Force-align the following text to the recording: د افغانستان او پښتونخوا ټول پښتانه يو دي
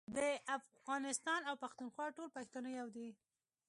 د 0.17 0.19
افغانستان 0.57 1.41
او 1.49 1.55
پښتونخوا 1.63 2.05
ټول 2.17 2.27
پښتانه 2.37 2.69
يو 2.79 2.87
دي 2.95 3.09